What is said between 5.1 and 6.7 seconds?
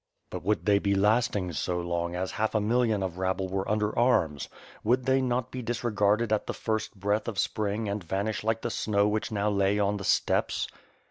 not be disregarded at the